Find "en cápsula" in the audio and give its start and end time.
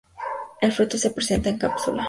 1.49-1.99